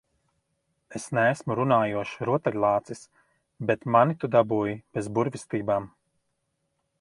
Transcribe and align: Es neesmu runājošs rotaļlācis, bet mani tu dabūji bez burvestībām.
Es 0.99 1.03
neesmu 1.17 1.57
runājošs 1.59 2.15
rotaļlācis, 2.29 3.03
bet 3.71 3.85
mani 3.97 4.17
tu 4.25 4.31
dabūji 4.37 4.75
bez 4.99 5.13
burvestībām. 5.19 5.87